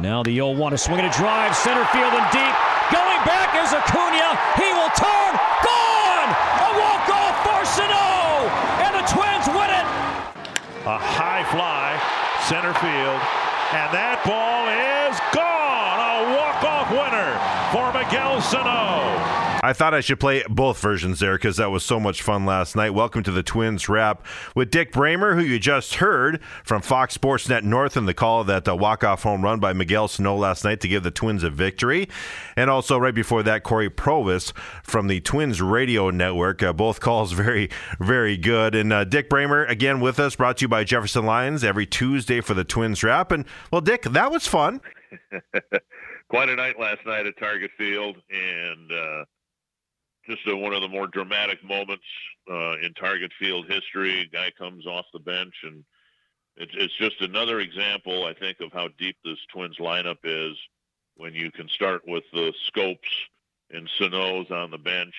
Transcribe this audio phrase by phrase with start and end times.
[0.00, 2.56] And now the 0 1 to swing and a drive, center field and deep.
[2.88, 4.32] Going back is Acuna.
[4.56, 5.32] He will turn.
[5.60, 6.30] Gone!
[6.56, 8.48] A walk off for Sano!
[8.80, 9.84] And the Twins win it!
[10.88, 12.00] A high fly,
[12.48, 13.20] center field.
[13.76, 16.00] And that ball is gone.
[16.00, 17.36] A walk-off winner
[17.68, 19.60] for Miguel Sano.
[19.62, 22.74] I thought I should play both versions there because that was so much fun last
[22.74, 22.90] night.
[22.90, 27.48] Welcome to the Twins Wrap with Dick Bremer, who you just heard from Fox Sports
[27.48, 30.64] Net North in the call of that uh, walk-off home run by Miguel Sano last
[30.64, 32.08] night to give the Twins a victory.
[32.56, 36.64] And also right before that, Cory Provus from the Twins Radio Network.
[36.64, 37.70] Uh, both calls very,
[38.00, 38.74] very good.
[38.74, 42.40] And uh, Dick Bremer, again with us, brought to you by Jefferson Lions every Tuesday
[42.40, 43.30] for the Twins Wrap.
[43.30, 44.80] And, well, Dick, that was fun.
[46.30, 48.16] Quite a night last night at Target Field.
[48.30, 49.24] And, uh,
[50.28, 52.04] just a, one of the more dramatic moments
[52.50, 54.30] uh, in Target Field history.
[54.32, 55.84] Guy comes off the bench, and
[56.56, 60.56] it's, it's just another example, I think, of how deep this Twins lineup is.
[61.16, 62.96] When you can start with the Schoops
[63.70, 65.14] and Sano's on the bench,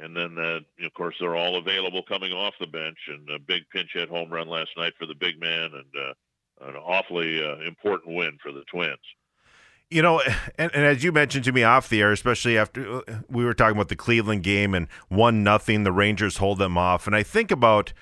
[0.00, 3.68] and then that, of course, they're all available coming off the bench, and a big
[3.70, 7.56] pinch hit home run last night for the big man, and uh, an awfully uh,
[7.66, 8.96] important win for the Twins.
[9.88, 10.20] You know,
[10.58, 13.54] and, and, as you mentioned to me off the air, especially after uh, we were
[13.54, 17.22] talking about the Cleveland game and one nothing, the Rangers hold them off, and I
[17.22, 17.92] think about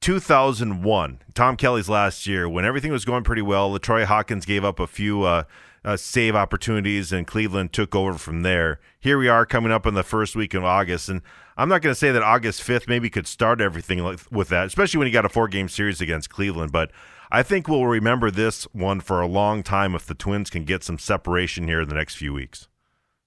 [0.00, 3.70] 2001, Tom Kelly's last year, when everything was going pretty well.
[3.76, 5.42] LaTroy Hawkins gave up a few uh,
[5.88, 8.78] uh, save opportunities, and Cleveland took over from there.
[9.00, 11.22] Here we are coming up in the first week of August, and
[11.56, 14.98] I'm not going to say that August 5th maybe could start everything with that, especially
[14.98, 16.90] when you got a four game series against Cleveland, but.
[17.30, 20.82] I think we'll remember this one for a long time if the Twins can get
[20.82, 22.68] some separation here in the next few weeks.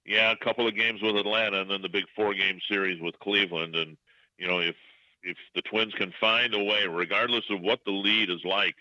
[0.04, 3.76] Yeah, a couple of games with Atlanta, and then the big four-game series with Cleveland.
[3.76, 3.96] And
[4.38, 4.74] you know, if
[5.22, 8.74] if the Twins can find a way, regardless of what the lead is like,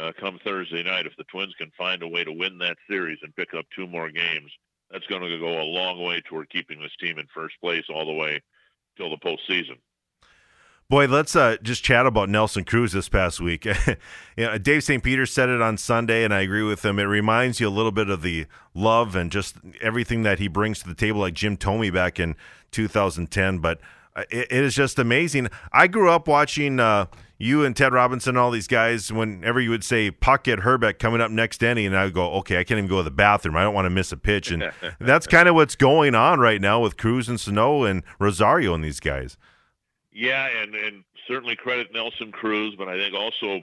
[0.00, 3.18] uh, come Thursday night, if the Twins can find a way to win that series
[3.22, 4.50] and pick up two more games,
[4.90, 8.06] that's going to go a long way toward keeping this team in first place all
[8.06, 8.40] the way
[8.96, 9.78] till the postseason.
[10.90, 13.64] Boy, let's uh, just chat about Nelson Cruz this past week.
[14.36, 15.02] you know, Dave St.
[15.02, 16.98] Peter said it on Sunday, and I agree with him.
[16.98, 20.80] It reminds you a little bit of the love and just everything that he brings
[20.80, 22.36] to the table, like Jim Thome back in
[22.70, 23.58] 2010.
[23.58, 23.80] But
[24.16, 25.48] it, it is just amazing.
[25.72, 27.06] I grew up watching uh,
[27.38, 29.12] you and Ted Robinson, and all these guys.
[29.12, 32.58] Whenever you would say Puck Hrbek coming up next inning, and I would go, okay,
[32.58, 33.56] I can't even go to the bathroom.
[33.56, 36.60] I don't want to miss a pitch, and that's kind of what's going on right
[36.60, 39.36] now with Cruz and Sano and Rosario and these guys.
[40.12, 43.62] Yeah, and and certainly credit Nelson Cruz, but I think also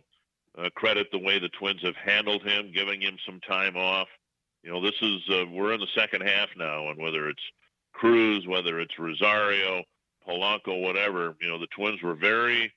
[0.58, 4.08] uh, credit the way the Twins have handled him, giving him some time off.
[4.64, 7.42] You know, this is uh, we're in the second half now, and whether it's
[7.94, 9.84] Cruz, whether it's Rosario,
[10.28, 12.72] Polanco, whatever, you know, the Twins were very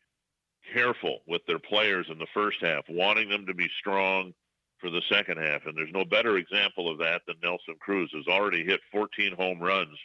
[0.72, 4.32] careful with their players in the first half, wanting them to be strong
[4.78, 5.66] for the second half.
[5.66, 9.60] And there's no better example of that than Nelson Cruz, who's already hit 14 home
[9.60, 9.96] runs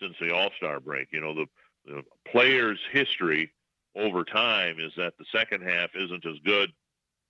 [0.00, 1.08] since the All Star break.
[1.12, 1.46] You know, the
[1.86, 3.52] the player's history
[3.94, 6.70] over time is that the second half isn't as good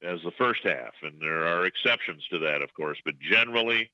[0.02, 2.98] as the first half, and there are exceptions to that, of course.
[3.04, 3.90] But generally,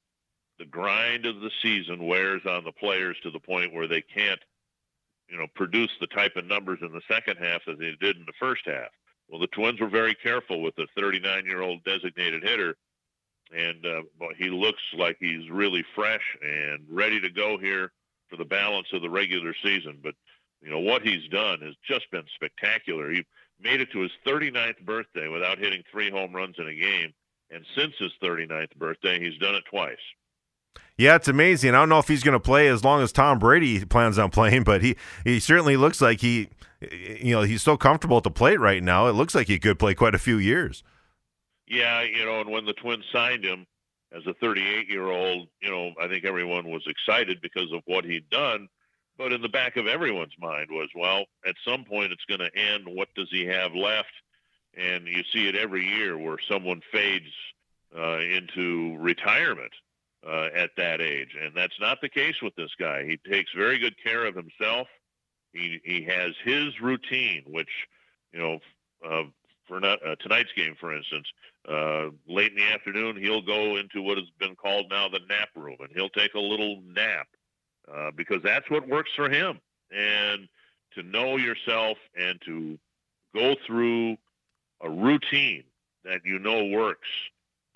[0.59, 4.41] the grind of the season wears on the players to the point where they can't,
[5.32, 8.26] you know, produce the type of numbers in the second half that they did in
[8.26, 8.91] the first half.
[9.28, 12.76] Well, the Twins were very careful with the 39-year-old designated hitter,
[13.50, 14.03] and uh,
[14.37, 17.93] he looks like he's really fresh and ready to go here
[18.28, 20.00] for the balance of the regular season.
[20.03, 20.15] But
[20.60, 23.10] you know, what he's done has just been spectacular.
[23.10, 23.25] He
[23.59, 27.14] made it to his 39th birthday without hitting three home runs in a game.
[27.50, 29.97] And since his 39th birthday, he's done it twice.
[30.99, 31.71] Yeah, it's amazing.
[31.71, 34.31] I don't know if he's going to play as long as Tom Brady plans on
[34.31, 36.49] playing, but he, he certainly looks like he,
[36.91, 39.06] you know, he's so comfortable at the plate right now.
[39.06, 40.82] It looks like he could play quite a few years.
[41.66, 43.66] Yeah, you know, and when the Twins signed him
[44.15, 48.05] as a 38 year old, you know, I think everyone was excited because of what
[48.05, 48.69] he'd done.
[49.19, 52.59] But in the back of everyone's mind was, well, at some point it's going to
[52.59, 52.84] end.
[52.87, 54.12] What does he have left?
[54.77, 57.32] And you see it every year where someone fades
[57.97, 59.72] uh, into retirement
[60.27, 63.05] uh, at that age, and that's not the case with this guy.
[63.05, 64.88] He takes very good care of himself.
[65.52, 67.69] He he has his routine, which
[68.32, 68.58] you know,
[69.05, 69.25] uh,
[69.67, 71.26] for not, uh, tonight's game, for instance,
[71.69, 75.49] uh, late in the afternoon, he'll go into what has been called now the nap
[75.55, 77.29] room, and he'll take a little nap
[77.93, 79.61] uh, because that's what works for him.
[79.91, 80.49] And
[80.94, 82.79] to know yourself and to
[83.35, 84.17] go through
[84.81, 85.64] a routine
[86.05, 87.08] that you know works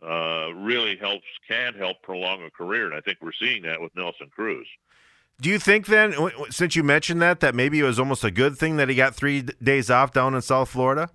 [0.02, 2.86] uh, really helps, can help prolong a career.
[2.86, 4.66] And I think we're seeing that with Nelson Cruz.
[5.40, 6.14] Do you think then,
[6.50, 9.14] since you mentioned that, that maybe it was almost a good thing that he got
[9.14, 11.10] three days off down in South Florida?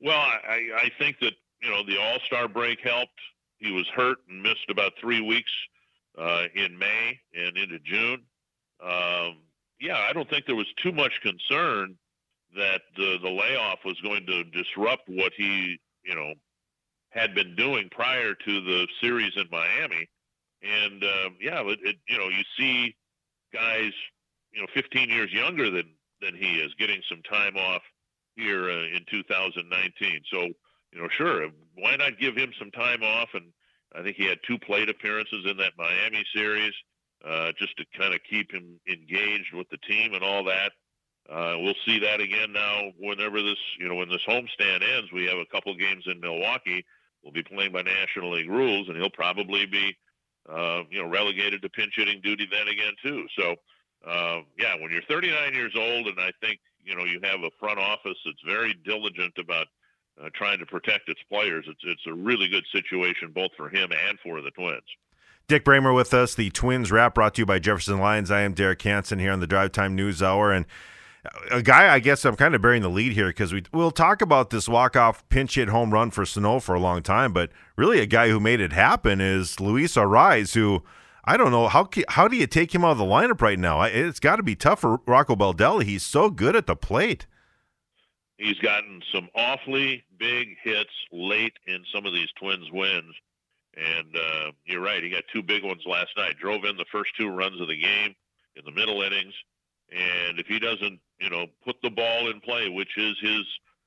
[0.00, 1.32] Well, I, I think that
[1.62, 3.18] you know the All Star break helped.
[3.58, 5.50] he was hurt and missed about three weeks
[6.16, 8.22] uh, in May and into June.
[8.82, 9.38] Um,
[9.80, 11.96] yeah, I don't think there was too much concern
[12.56, 16.34] that the the layoff was going to disrupt what he, you know,
[17.10, 20.08] had been doing prior to the series in Miami.
[20.62, 22.94] And um, yeah, it, it, you know, you see
[23.52, 23.92] guys,
[24.52, 25.90] you know, 15 years younger than
[26.20, 27.82] than he is getting some time off
[28.34, 30.20] here uh, in 2019.
[30.32, 30.42] So,
[30.92, 33.28] you know, sure, why not give him some time off?
[33.34, 33.52] And
[33.94, 36.72] I think he had two plate appearances in that Miami series,
[37.24, 40.72] uh, just to kind of keep him engaged with the team and all that.
[41.30, 42.90] Uh, we'll see that again now.
[42.98, 46.84] Whenever this, you know, when this homestand ends, we have a couple games in Milwaukee.
[47.22, 49.96] We'll be playing by National League rules, and he'll probably be,
[50.48, 53.26] uh, you know, relegated to pinch hitting duty then again too.
[53.38, 53.56] So,
[54.06, 57.50] uh, yeah, when you're 39 years old, and I think you know you have a
[57.58, 59.66] front office that's very diligent about
[60.22, 63.90] uh, trying to protect its players, it's it's a really good situation both for him
[63.92, 64.82] and for the Twins.
[65.48, 68.30] Dick Bremer with us, the Twins wrap brought to you by Jefferson Lions.
[68.30, 70.66] I am Derek Hansen here on the Drive Time News Hour, and
[71.50, 74.22] a guy I guess I'm kind of bearing the lead here because we we'll talk
[74.22, 77.50] about this walk off pinch hit home run for Sano for a long time, but
[77.76, 80.82] really a guy who made it happen is Luis Arraez, who
[81.24, 83.82] I don't know how how do you take him out of the lineup right now?
[83.82, 85.84] It's got to be tough for Rocco Baldelli.
[85.84, 87.26] He's so good at the plate.
[88.38, 93.14] He's gotten some awfully big hits late in some of these Twins wins,
[93.76, 95.02] and uh, you're right.
[95.02, 96.38] He got two big ones last night.
[96.38, 98.14] Drove in the first two runs of the game
[98.54, 99.34] in the middle innings,
[99.90, 103.42] and if he doesn't, you know, put the ball in play, which is his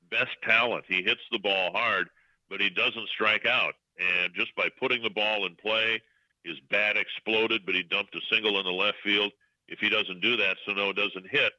[0.09, 2.09] best talent, he hits the ball hard,
[2.49, 3.73] but he doesn't strike out.
[3.99, 6.01] And just by putting the ball in play
[6.43, 9.31] his bat exploded, but he dumped a single in the left field.
[9.67, 11.53] If he doesn't do that, Sano doesn't hit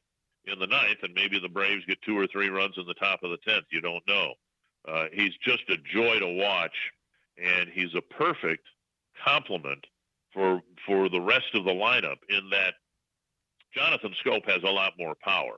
[0.45, 3.23] in the ninth, and maybe the Braves get two or three runs in the top
[3.23, 3.65] of the tenth.
[3.71, 4.33] You don't know.
[4.87, 6.75] Uh, he's just a joy to watch,
[7.37, 8.67] and he's a perfect
[9.25, 9.85] complement
[10.33, 12.17] for for the rest of the lineup.
[12.27, 12.73] In that
[13.75, 15.55] Jonathan Schoop has a lot more power,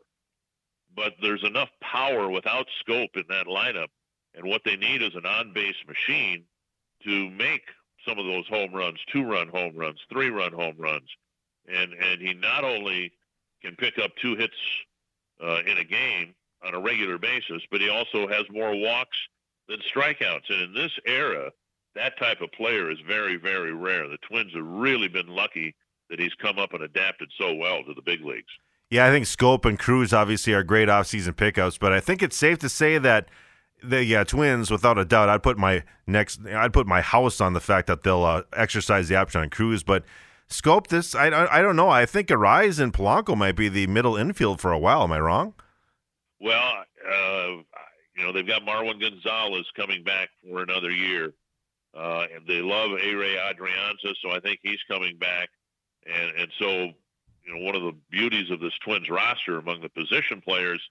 [0.95, 3.87] but there's enough power without Schoop in that lineup,
[4.33, 6.43] and what they need is an on-base machine
[7.03, 7.63] to make
[8.07, 11.09] some of those home runs, two run home runs, three run home runs.
[11.67, 13.11] And and he not only
[13.61, 14.53] can pick up two hits
[15.43, 19.17] uh, in a game on a regular basis, but he also has more walks
[19.67, 20.49] than strikeouts.
[20.49, 21.51] And in this era,
[21.95, 24.07] that type of player is very, very rare.
[24.07, 25.75] The Twins have really been lucky
[26.09, 28.51] that he's come up and adapted so well to the big leagues.
[28.89, 32.37] Yeah, I think Schoop and Cruz obviously are great offseason pickups, but I think it's
[32.37, 33.29] safe to say that–
[33.89, 35.29] the yeah twins without a doubt.
[35.29, 36.39] I'd put my next.
[36.45, 39.83] I'd put my house on the fact that they'll uh, exercise the option on Cruz,
[39.83, 40.03] but.
[40.47, 41.15] Schoop, this.
[41.15, 41.89] I, I, I don't know.
[41.89, 45.01] I think Arraez and Polanco might be the middle infield for a while.
[45.01, 45.55] Am I wrong?
[46.39, 47.47] Well, uh,
[48.15, 51.33] you know they've got Marwin Gonzalez coming back for another year,
[51.97, 55.49] uh, and they love Ehire Adrianza, so I think he's coming back.
[56.05, 59.89] And and so you know one of the beauties of this Twins roster among the
[59.89, 60.81] position players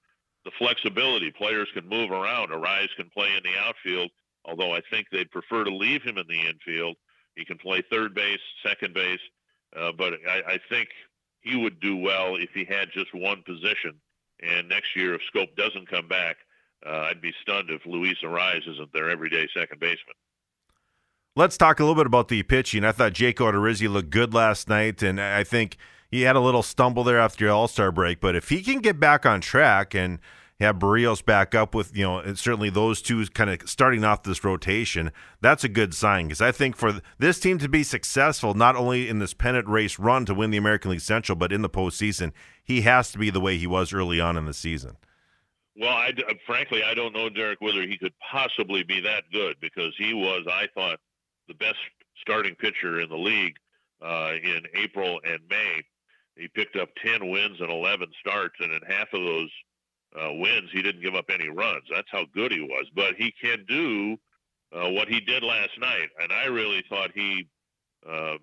[0.44, 1.30] the flexibility.
[1.30, 2.50] Players can move around.
[2.50, 4.10] Arraez can play in the outfield,
[4.44, 6.96] although I think they'd prefer to leave him in the infield.
[7.34, 9.20] He can play third base, second base,
[9.76, 10.88] uh, but I, I think
[11.40, 13.94] he would do well if he had just one position.
[14.40, 16.36] And next year, if Schoop doesn't come back,
[16.86, 20.16] uh, I'd be stunned if Luis Arraez isn't their everyday second baseman.
[21.36, 22.84] Let's talk a little bit about the pitching.
[22.84, 25.76] I thought Jake Odorizzi looked good last night, and I think–
[26.14, 28.78] he had a little stumble there after the All Star break, but if he can
[28.78, 30.20] get back on track and
[30.60, 34.44] have Berrios back up with, you know, certainly those two kind of starting off this
[34.44, 35.10] rotation,
[35.40, 39.08] that's a good sign because I think for this team to be successful, not only
[39.08, 42.30] in this pennant race run to win the American League Central, but in the postseason,
[42.62, 44.96] he has to be the way he was early on in the season.
[45.76, 46.12] Well, I,
[46.46, 50.46] frankly, I don't know, Derek, whether he could possibly be that good because he was,
[50.48, 51.00] I thought,
[51.48, 51.78] the best
[52.20, 53.56] starting pitcher in the league
[54.02, 55.82] uh, in April and May.
[56.36, 59.50] He picked up 10 wins and 11 starts, and in half of those
[60.20, 61.84] uh, wins, he didn't give up any runs.
[61.90, 62.86] That's how good he was.
[62.94, 64.16] But he can do
[64.72, 67.46] uh, what he did last night, and I really thought he,
[68.08, 68.36] uh,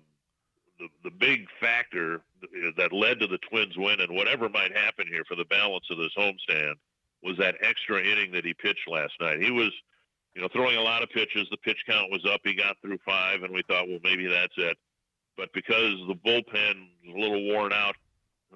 [0.78, 2.22] the the big factor
[2.76, 5.98] that led to the Twins win, and whatever might happen here for the balance of
[5.98, 6.74] this homestand,
[7.22, 9.42] was that extra inning that he pitched last night.
[9.42, 9.70] He was,
[10.34, 11.46] you know, throwing a lot of pitches.
[11.50, 12.40] The pitch count was up.
[12.44, 14.76] He got through five, and we thought, well, maybe that's it.
[15.36, 17.96] But because the bullpen was a little worn out,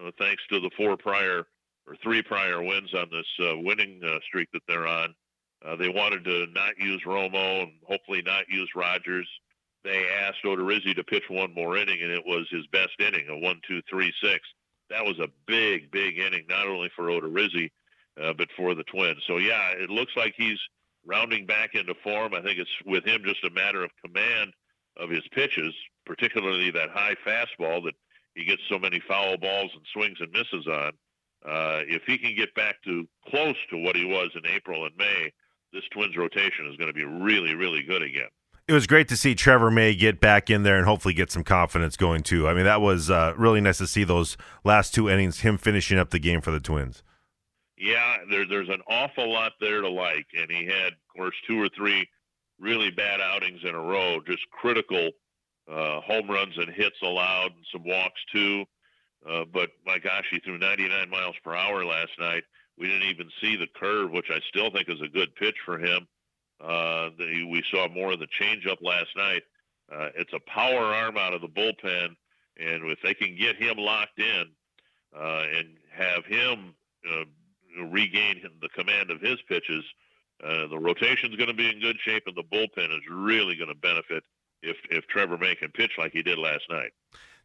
[0.00, 1.46] uh, thanks to the four prior
[1.86, 5.14] or three prior wins on this uh, winning uh, streak that they're on,
[5.64, 9.28] uh, they wanted to not use Romo and hopefully not use Rogers.
[9.84, 13.38] They asked Odorizzi to pitch one more inning, and it was his best inning, a
[13.38, 14.40] one, two, three, six.
[14.90, 17.70] That was a big, big inning, not only for Odorizzi,
[18.20, 19.22] uh, but for the Twins.
[19.26, 20.58] So yeah, it looks like he's
[21.06, 22.34] rounding back into form.
[22.34, 24.52] I think it's with him just a matter of command–
[24.98, 27.94] of his pitches, particularly that high fastball that
[28.34, 30.92] he gets so many foul balls and swings and misses on.
[31.46, 34.96] Uh, if he can get back to close to what he was in April and
[34.96, 35.32] May,
[35.72, 38.28] this Twins rotation is going to be really, really good again.
[38.66, 41.44] It was great to see Trevor May get back in there and hopefully get some
[41.44, 42.48] confidence going too.
[42.48, 45.98] I mean, that was uh, really nice to see those last two innings, him finishing
[45.98, 47.04] up the game for the Twins.
[47.76, 51.60] Yeah, there, there's an awful lot there to like, and he had, of course, two
[51.60, 52.08] or three
[52.58, 55.10] really bad outings in a row, just critical
[55.70, 58.64] uh, home runs and hits allowed, and some walks too.
[59.28, 62.44] Uh, but my gosh, he threw 99 miles per hour last night.
[62.78, 65.78] We didn't even see the curve, which I still think is a good pitch for
[65.78, 66.06] him.
[66.60, 69.42] Uh, the, we saw more of the changeup last night.
[69.92, 72.08] Uh, it's a power arm out of the bullpen,
[72.58, 74.44] and if they can get him locked in
[75.16, 76.74] uh, and have him
[77.10, 77.24] uh,
[77.84, 79.84] regain the command of his pitches,
[80.44, 83.56] uh, the rotation is going to be in good shape, and the bullpen is really
[83.56, 84.24] going to benefit
[84.62, 86.92] if if Trevor May can pitch like he did last night.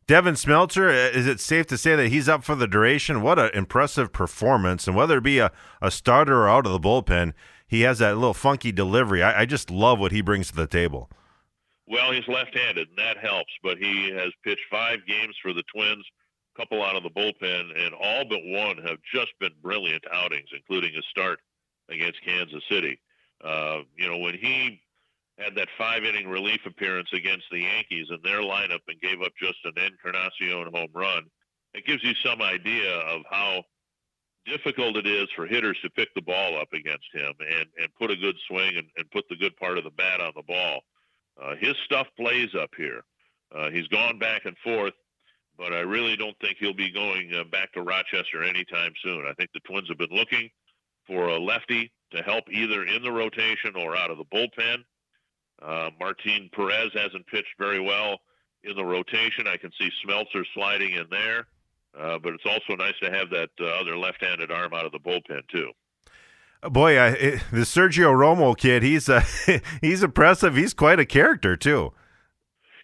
[0.08, 3.22] Devin Smeltzer, uh, is it safe to say that he's up for the duration?
[3.22, 4.88] What an impressive performance.
[4.88, 7.34] And whether it be a, a starter or out of the bullpen,
[7.68, 9.24] he has that little funky delivery.
[9.24, 11.10] I, I just love what he brings to the table.
[11.88, 15.64] Well, he's left handed, and that helps, but he has pitched five games for the
[15.74, 16.06] Twins,
[16.62, 20.96] couple out of the bullpen, and all but one have just been brilliant outings, including
[20.96, 21.40] a start
[21.90, 23.00] against Kansas City.
[23.44, 24.80] Uh, you know, when he
[25.40, 29.32] had that five inning relief appearance against the Yankees in their lineup and gave up
[29.42, 31.24] just an Encarnacion home run.
[31.74, 33.64] It gives you some idea of how
[34.46, 38.12] difficult it is for hitters to pick the ball up against him and, and put
[38.12, 40.82] a good swing and, and put the good part of the bat on the ball.
[41.42, 43.02] Uh, his stuff plays up here.
[43.56, 44.94] Uh, he's gone back and forth,
[45.58, 49.26] but I really don't think he'll be going uh, back to Rochester anytime soon.
[49.28, 50.50] I think the Twins have been looking
[51.08, 54.84] for a lefty to help either in the rotation or out of the bullpen.
[55.62, 58.20] Uh, Martin Perez hasn't pitched very well
[58.64, 59.48] in the rotation.
[59.48, 61.48] I can see Smeltzer sliding in there,
[62.00, 65.00] uh, but it's also nice to have that uh, other left-handed arm out of the
[65.00, 65.72] bullpen too.
[66.70, 69.24] Boy, I, it, the Sergio Romo kid, he's uh,
[69.82, 70.56] he's impressive.
[70.56, 71.94] He's quite a character too.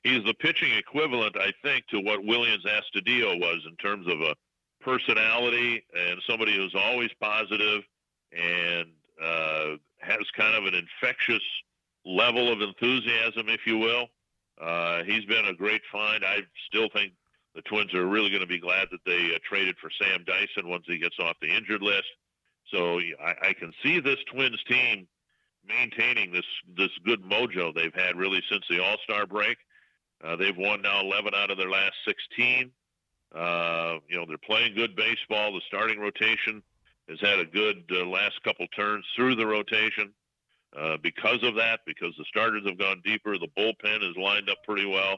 [0.04, 4.36] He's the pitching equivalent, I think, to what Willians Astudillo was in terms of a
[4.82, 7.84] personality and somebody who's always positive
[8.32, 8.88] and
[9.22, 11.44] uh, has kind of an infectious
[12.06, 14.08] level of enthusiasm, if you will.
[14.62, 16.24] Uh, he's been a great find.
[16.25, 17.13] I still think
[17.56, 20.70] the Twins are really going to be glad that they uh, traded for Sam Dyson
[20.70, 22.08] once he gets off the injured list.
[22.72, 25.08] So I, I can see this Twins team
[25.68, 26.46] maintaining this
[26.77, 29.58] this good mojo they've had really since the All Star break.
[30.24, 32.72] Uh, they've won now 11 out of their last 16.
[33.36, 35.54] Uh, you know they're playing good baseball.
[35.54, 36.64] The starting rotation
[37.10, 40.14] has had a good uh, last couple turns through the rotation.
[40.78, 44.58] Uh, because of that, because the starters have gone deeper, the bullpen is lined up
[44.66, 45.18] pretty well.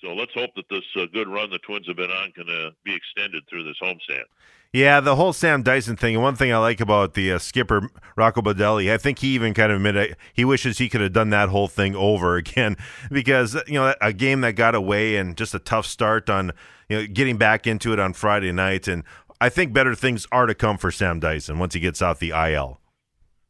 [0.00, 2.70] So let's hope that this uh, good run the Twins have been on can uh,
[2.84, 4.24] be extended through this homestand.
[4.72, 6.14] Yeah, the whole Sam Dyson thing.
[6.14, 9.52] And one thing I like about the uh, skipper Rocco Baldelli, I think he even
[9.52, 12.76] kind of admitted he wishes he could have done that whole thing over again
[13.10, 16.52] because you know a game that got away and just a tough start on
[16.88, 18.86] you know getting back into it on Friday night.
[18.86, 19.02] And
[19.40, 22.30] I think better things are to come for Sam Dyson once he gets out the
[22.30, 22.80] IL.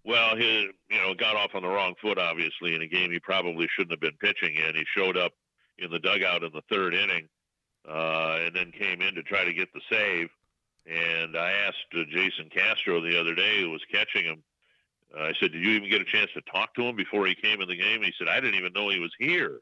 [0.04, 3.20] Well, he you know got off on the wrong foot, obviously, in a game he
[3.20, 4.74] probably shouldn't have been pitching in.
[4.74, 5.32] He showed up
[5.78, 7.28] in the dugout in the third inning,
[7.86, 10.30] uh, and then came in to try to get the save.
[10.87, 14.42] And I asked uh, Jason Castro the other day, who was catching him.
[15.16, 17.34] Uh, I said, "Did you even get a chance to talk to him before he
[17.34, 19.60] came in the game?" And he said, "I didn't even know he was here."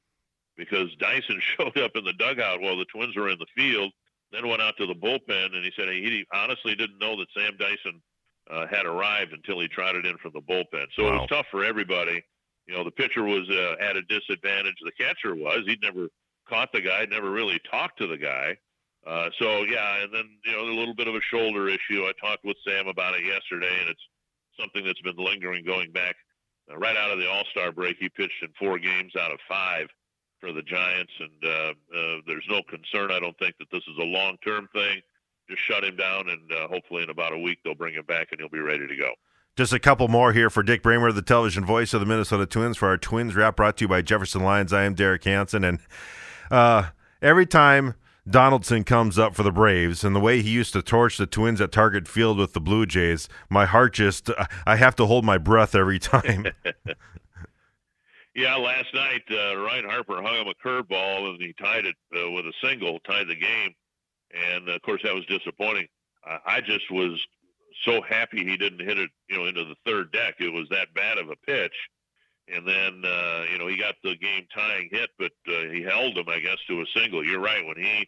[0.56, 3.92] Because Dyson showed up in the dugout while the Twins were in the field,
[4.32, 7.56] then went out to the bullpen, and he said he honestly didn't know that Sam
[7.58, 8.00] Dyson
[8.50, 10.86] uh, had arrived until he trotted in from the bullpen.
[10.96, 11.08] So wow.
[11.08, 12.22] it was tough for everybody.
[12.66, 14.76] You know, the pitcher was uh, at a disadvantage.
[14.84, 15.60] The catcher was.
[15.66, 16.08] He'd never
[16.48, 18.56] caught the guy, never really talked to the guy.
[19.08, 22.04] Uh, so yeah, and then you know a little bit of a shoulder issue.
[22.04, 24.02] I talked with Sam about it yesterday, and it's
[24.60, 26.14] something that's been lingering going back
[26.70, 27.96] uh, right out of the All Star break.
[27.98, 29.86] He pitched in four games out of five
[30.40, 33.10] for the Giants, and uh, uh, there's no concern.
[33.10, 35.00] I don't think that this is a long term thing
[35.48, 38.28] just shut him down, and uh, hopefully in about a week they'll bring him back
[38.30, 39.12] and he'll be ready to go.
[39.56, 42.76] Just a couple more here for Dick Bremer, the television voice of the Minnesota Twins,
[42.76, 44.72] for our Twins wrap brought to you by Jefferson Lions.
[44.72, 45.80] I am Derek Hansen, and
[46.50, 47.94] uh, every time
[48.28, 51.60] Donaldson comes up for the Braves and the way he used to torch the Twins
[51.60, 54.30] at Target Field with the Blue Jays, my heart just,
[54.66, 56.46] I have to hold my breath every time.
[58.34, 62.30] yeah, last night, uh, Ryne Harper hung him a curveball and he tied it uh,
[62.30, 63.74] with a single, tied the game
[64.32, 65.86] and of course that was disappointing.
[66.44, 67.18] I just was
[67.84, 70.34] so happy he didn't hit it, you know, into the third deck.
[70.40, 71.72] It was that bad of a pitch,
[72.48, 76.18] and then uh, you know he got the game tying hit, but uh, he held
[76.18, 77.24] him, I guess, to a single.
[77.24, 78.06] You're right when he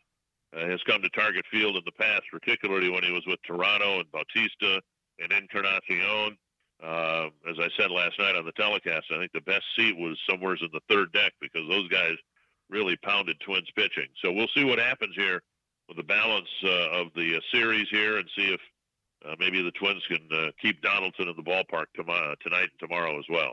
[0.57, 4.00] uh, has come to Target Field in the past, particularly when he was with Toronto
[4.00, 4.80] and Bautista
[5.19, 6.37] and Encarnacion.
[6.83, 10.19] Uh, as I said last night on the telecast, I think the best seat was
[10.28, 12.14] somewhere in the third deck because those guys
[12.71, 14.07] really pounded Twins pitching.
[14.25, 15.42] So we'll see what happens here
[15.88, 18.61] with the balance uh, of the uh, series here and see if
[19.26, 23.19] uh, maybe the Twins can uh, keep Donaldson in the ballpark tomorrow, tonight and tomorrow
[23.19, 23.52] as well.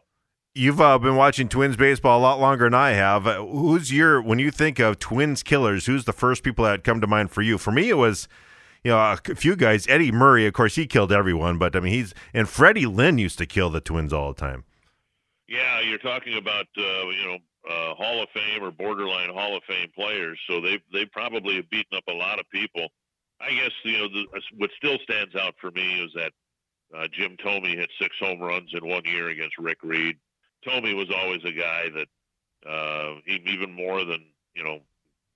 [0.58, 3.28] You've uh, been watching Twins baseball a lot longer than I have.
[3.28, 5.86] Uh, who's your when you think of Twins killers?
[5.86, 7.60] Who's the first people that come to mind for you?
[7.60, 8.28] For me, it was
[8.84, 9.86] you know a few guys.
[9.88, 13.38] Eddie Murray, of course, he killed everyone, but I mean he's and Freddie Lynn used
[13.38, 14.64] to kill the Twins all the time.
[15.48, 17.38] Yeah, you're talking about uh, you know
[17.70, 21.70] uh, Hall of Fame or borderline Hall of Fame players, so they they probably have
[21.70, 22.88] beaten up a lot of people.
[23.40, 24.26] I guess you know the,
[24.58, 26.32] what still stands out for me is that
[26.98, 30.18] uh, Jim Thome hit six home runs in one year against Rick Reed.
[30.66, 32.08] Thome was always a guy that
[32.70, 34.80] uh, even more than you know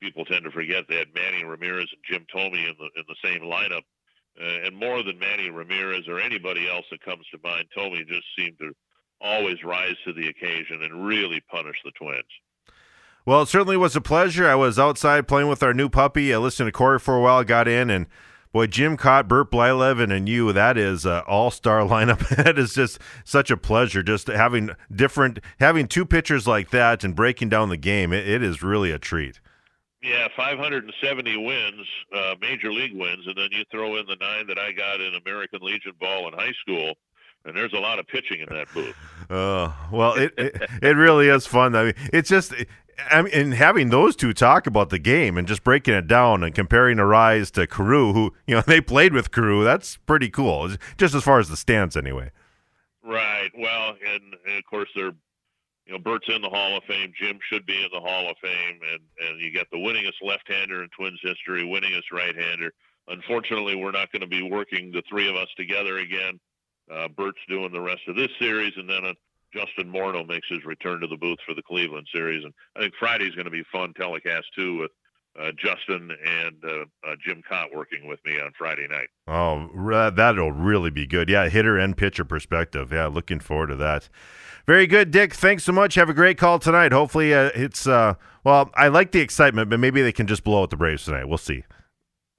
[0.02, 3.16] people tend to forget they had Manny Ramirez and Jim Thome in the in the
[3.24, 3.84] same lineup,
[4.42, 8.26] uh, and more than Manny Ramirez or anybody else that comes to mind, Thome just
[8.38, 8.72] seemed to
[9.22, 12.24] always rise to the occasion and really punish the Twins.
[13.24, 14.50] Well, it certainly was a pleasure.
[14.50, 16.34] I was outside playing with our new puppy.
[16.34, 18.08] I listened to Cory for a while, got in, and
[18.52, 22.28] boy, Jim Kaat, Bert Blyleven, and you, that is an all-star lineup.
[22.36, 27.16] that is just such a pleasure, just having different, having two pitchers like that and
[27.16, 28.14] breaking down the game.
[28.14, 29.40] it, it is really a treat.
[30.02, 34.58] Yeah, 570 wins, uh, major league wins, and then you throw in the nine that
[34.58, 36.96] I got in American Legion ball in high school
[37.46, 38.96] and there's a lot of pitching in that booth.
[39.32, 41.74] Uh, well, it, it, it really is fun.
[41.74, 42.54] I mean, it's just
[43.10, 46.44] I mean, and having those two talk about the game and just breaking it down
[46.44, 50.72] and comparing Arraez to Carew, who you know they played with Carew, that's pretty cool.
[50.98, 52.32] Just as far as the stance, anyway.
[53.04, 53.50] Right.
[53.58, 55.14] Well, and, and of course they're
[55.86, 57.12] you know, Bert's in the Hall of Fame.
[57.20, 60.84] Jim should be in the Hall of Fame, and and you got the winningest left-hander
[60.84, 62.72] in Twins history, winningest right-hander.
[63.08, 66.40] Unfortunately, we're not going to be working the three of us together again.
[66.90, 69.04] Uh, Bert's doing the rest of this series, and then
[69.54, 72.44] Justin Morneau makes his return to the booth for the Cleveland series.
[72.44, 74.92] And I think Friday's going to be fun telecast too with
[75.40, 79.08] uh, Justin and uh, uh, Jim Kaat working with me on Friday night.
[79.28, 81.30] Oh, that'll really be good.
[81.30, 82.92] Yeah, hitter and pitcher perspective.
[82.92, 84.10] Yeah, looking forward to that.
[84.68, 85.34] Very good, Dick.
[85.34, 85.96] Thanks so much.
[85.96, 86.92] Have a great call tonight.
[86.92, 88.70] Hopefully, uh, it's uh, well.
[88.76, 91.26] I like the excitement, but maybe they can just blow out the Braves tonight.
[91.26, 91.64] We'll see.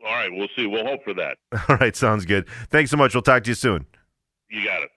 [0.04, 0.66] All right, we'll see.
[0.66, 1.38] We'll hope for that.
[1.68, 2.48] All right, sounds good.
[2.70, 3.14] Thanks so much.
[3.14, 3.86] We'll talk to you soon.
[4.50, 4.90] You got it.